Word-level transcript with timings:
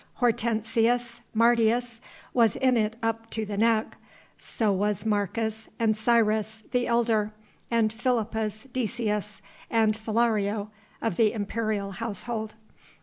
Hortensius 0.15 1.21
Martius 1.31 2.01
was 2.33 2.55
in 2.55 2.75
it 2.75 2.95
up 3.03 3.29
to 3.29 3.45
the 3.45 3.55
neck, 3.55 3.97
so 4.35 4.73
was 4.73 5.05
Marcus 5.05 5.69
Ancyrus, 5.79 6.63
the 6.71 6.87
elder, 6.87 7.33
and 7.69 7.93
Philippus 7.93 8.63
Decius 8.73 9.43
and 9.69 9.95
Philario, 9.95 10.71
of 11.03 11.17
the 11.17 11.33
imperial 11.33 11.91
household. 11.91 12.55